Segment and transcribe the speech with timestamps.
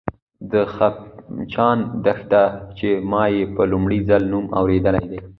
[0.51, 2.43] د خمچان دښته،
[2.77, 5.19] چې ما یې په لومړي ځل نوم اورېدی دی